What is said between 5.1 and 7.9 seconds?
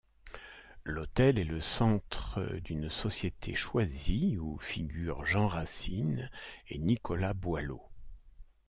Jean Racine et Nicolas Boileau.